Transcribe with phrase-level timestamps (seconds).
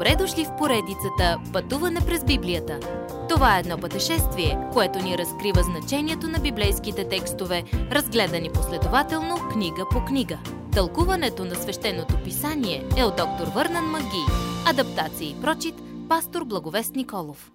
[0.00, 2.80] Добре дошли в поредицата Пътуване през Библията.
[3.28, 10.04] Това е едно пътешествие, което ни разкрива значението на библейските текстове, разгледани последователно книга по
[10.04, 10.38] книга.
[10.72, 14.24] Тълкуването на свещеното писание е от доктор Върнан Маги.
[14.66, 15.74] Адаптация и прочит,
[16.08, 17.50] пастор Благовест Николов.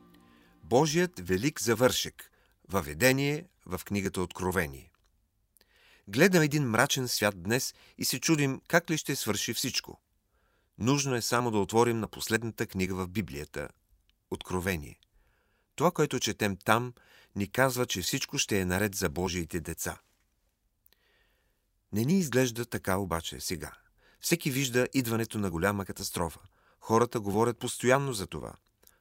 [0.64, 2.32] Божият велик завършек.
[2.70, 4.92] Въведение в книгата Откровение.
[6.08, 10.00] Гледам един мрачен свят днес и се чудим как ли ще свърши всичко.
[10.78, 13.70] Нужно е само да отворим на последната книга в Библията–
[14.32, 15.00] Откровение.
[15.76, 16.94] Това, което четем там,
[17.36, 20.00] ни казва, че всичко ще е наред за Божиите деца.
[21.92, 23.72] Не ни изглежда така обаче сега.
[24.20, 26.40] Всеки вижда идването на голяма катастрофа.
[26.80, 28.54] Хората говорят постоянно за това.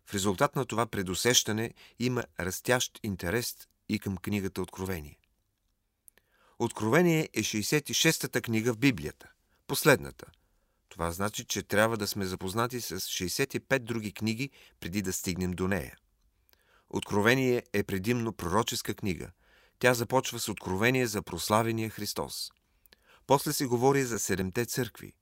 [0.07, 3.57] В резултат на това предусещане има растящ интерес
[3.89, 5.19] и към книгата Откровение.
[6.59, 9.29] Откровение е 66-та книга в Библията.
[9.67, 10.27] Последната–
[10.95, 14.51] това значи, че трябва да сме запознати с 65 други книги,
[14.81, 15.97] преди да стигнем до нея.
[16.91, 19.31] Откровение е предимно пророческа книга.
[19.79, 22.51] Тя започва с откровение за прославения Христос.
[23.27, 25.13] После се говори за седемте църкви.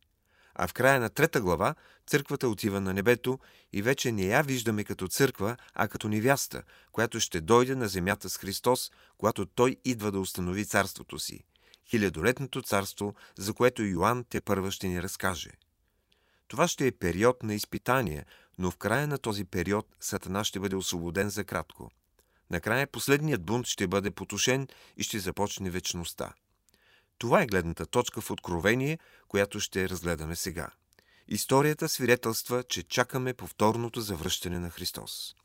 [0.55, 1.75] А в края на трета глава
[2.07, 3.39] църквата отива на небето
[3.73, 8.31] и вече не я виждаме като църква, а като невяста, която ще дойде на земята
[8.31, 11.45] с Христос, когато Той идва да установи царството си–
[11.89, 15.51] хилядолетното царство, за което Йоанн те първа ще ни разкаже.
[16.49, 18.25] Това ще е период на изпитание,
[18.59, 21.91] но в края на този период Сатана ще бъде освободен за кратко.
[22.51, 26.33] Накрая последният бунт ще бъде потушен и ще започне вечността.
[27.19, 30.69] Това е гледната точка в Откровение, която ще разгледаме сега.
[31.29, 35.37] Историята свидетелства, че чакаме повторното завръщане на Христос.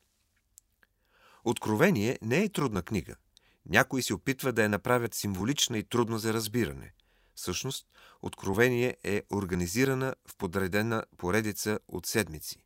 [1.43, 3.15] Откровение не е трудна книга–
[3.69, 6.93] някои се опитват да я направят символична и трудна за разбиране.
[7.35, 7.87] Всъщност,
[8.21, 12.63] Откровение е организирана в подредена поредица от седмици.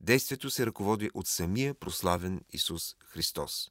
[0.00, 3.70] Действието се ръководи от самия прославен Исус Христос.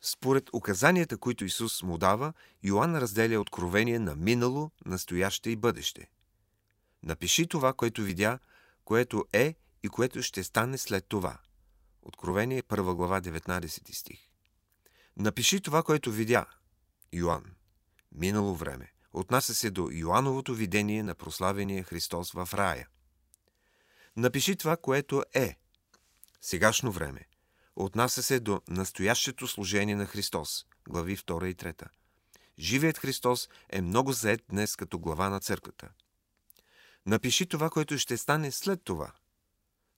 [0.00, 2.32] Според указанията, които Исус му дава,
[2.62, 6.10] Йоанн разделя откровение на минало, настояще и бъдеще.
[7.02, 8.38] Напиши това, което видя,
[8.84, 11.38] което е и което ще стане след това–
[12.08, 14.18] Откровение, 1 глава, 19 стих.
[15.16, 16.46] Напиши това, което видя.
[17.12, 17.44] Йоанн.
[18.12, 18.92] Минало време.
[19.12, 22.88] Отнася се до Йоановото видение на прославения Христос в рая.
[24.16, 25.56] Напиши това, което е.
[26.40, 27.26] Сегашно време.
[27.76, 30.66] Отнася се до настоящето служение на Христос.
[30.88, 31.88] Глави 2 и 3.
[32.58, 35.88] Живият Христос е много заед днес като глава на църквата.
[37.06, 39.12] Напиши това, което ще стане след това–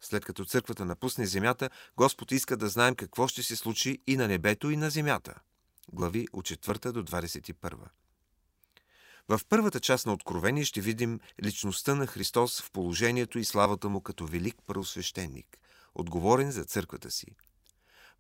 [0.01, 4.29] след като църквата напусне земята, Господ иска да знаем какво ще се случи и на
[4.29, 5.35] небето, и на земята.
[5.93, 7.75] Глави от 4 до 21.
[9.29, 14.01] В първата част на Откровение ще видим личността на Христос в положението и славата му
[14.01, 15.59] като велик първосвещеник,
[15.95, 17.27] отговорен за църквата си.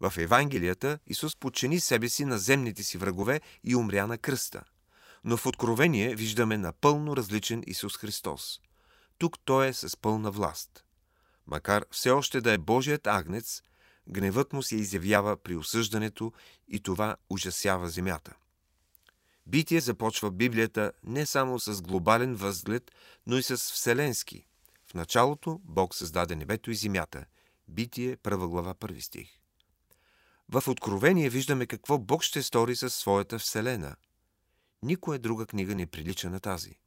[0.00, 4.62] В Евангелията Исус подчини себе си на земните си врагове и умря на кръста.
[5.24, 8.60] Но в Откровение виждаме напълно различен Исус Христос.
[9.18, 10.84] Тук Той е с пълна власт–
[11.50, 13.62] Макар все още да е Божият агнец,
[14.08, 16.32] гневът му се изявява при осъждането
[16.68, 18.34] и това ужасява земята.
[19.46, 22.90] Битие започва Библията не само с глобален възглед,
[23.26, 24.46] но и с вселенски.
[24.86, 27.24] В началото Бог създаде небето и земята.
[27.68, 29.28] Битие, първа глава, първи стих.
[30.48, 33.96] В Откровение виждаме какво Бог ще стори със своята вселена.
[34.82, 36.78] Никоя друга книга не прилича на тази.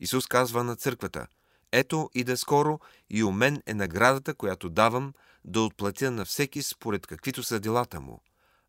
[0.00, 1.26] Исус казва на църквата–
[1.74, 2.80] ето и да скоро
[3.10, 5.14] и у мен е наградата, която давам
[5.44, 8.22] да отплатя на всеки според каквито са делата му.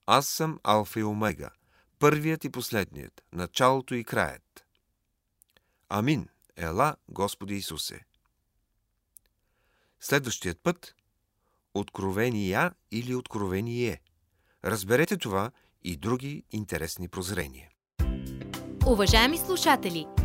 [0.06, 1.50] Аз съм Алфа и Омега,
[2.00, 4.66] първият и последният, началото и краят.
[5.90, 6.28] Амин.
[6.58, 8.00] Ела, Господи Исусе.
[10.00, 10.96] Следващият път–
[11.74, 14.02] Откровения или Откровение.
[14.66, 15.52] Разберете това
[15.84, 17.70] и други интересни прозрения.
[18.86, 20.25] Уважаеми слушатели!